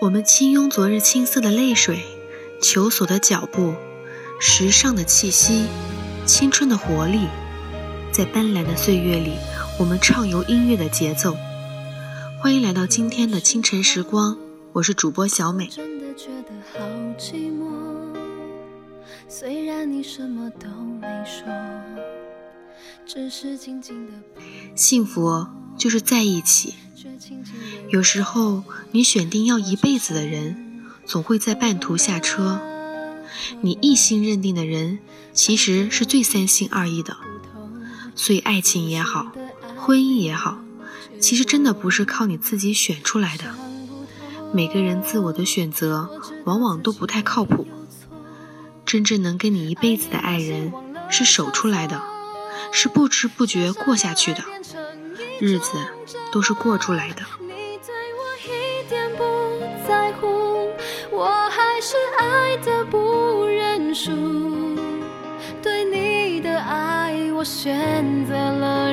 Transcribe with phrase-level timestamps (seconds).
[0.00, 2.02] 我们轻拥昨日青涩的泪水，
[2.62, 3.74] 求索的脚步，
[4.40, 5.66] 时尚的气息，
[6.24, 7.28] 青春的活力，
[8.10, 9.34] 在斑斓的岁月里，
[9.78, 11.36] 我们畅游音乐的节奏。
[12.40, 14.38] 欢迎来到今天的清晨时光，
[14.72, 15.68] 我是主播小美。
[24.74, 26.74] 幸福就是在一起。
[27.90, 28.62] 有时候，
[28.92, 32.60] 你选定要一辈子的人，总会在半途下车。
[33.62, 35.00] 你一心认定的人，
[35.32, 37.16] 其实是最三心二意的。
[38.14, 39.32] 所以，爱情也好，
[39.76, 40.60] 婚姻也好，
[41.18, 43.46] 其实真的不是靠你自己选出来的。
[44.52, 46.08] 每个人自我的选择，
[46.44, 47.66] 往往都不太靠谱。
[48.86, 50.72] 真正能跟你一辈子的爱人，
[51.08, 52.00] 是守出来的，
[52.70, 54.44] 是不知不觉过下去的。
[55.40, 55.72] 日子
[56.30, 57.22] 都是过出来的。
[60.12, 60.70] 乎，
[61.10, 64.10] 我还是爱的不认输。
[65.62, 68.89] 对你的爱，我选择了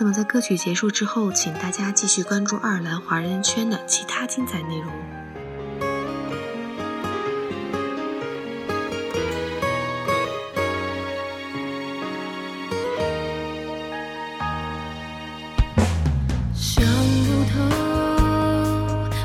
[0.00, 4.92] 那么在歌曲结束之后，请大家继续关注爱尔兰华人圈的其他精彩内容。
[16.54, 16.84] 想
[17.26, 17.58] 不透，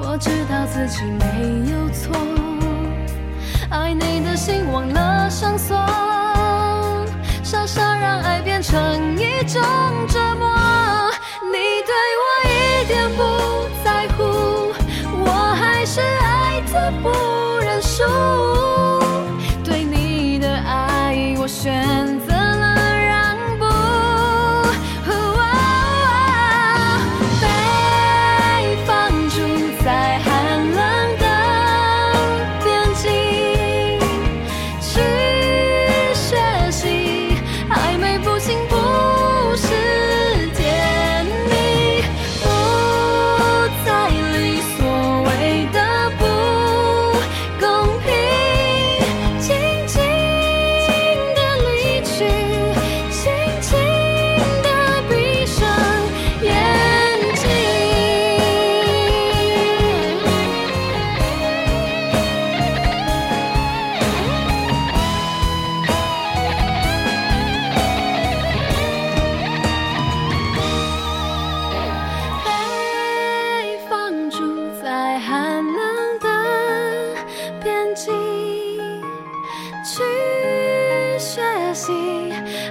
[0.00, 2.12] 我知道自己没有错，
[3.70, 5.76] 爱你的心忘了上锁，
[7.44, 7.85] 傻傻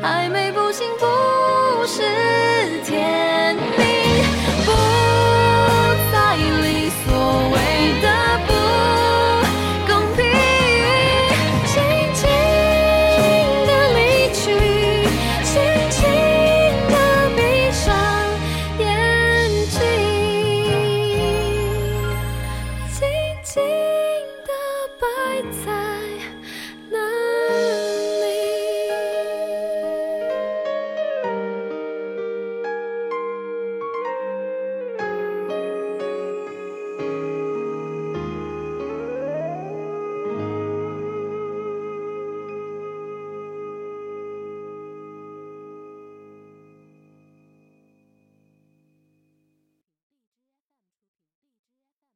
[0.05, 2.03] 暧昧不幸不是
[2.85, 3.24] 天。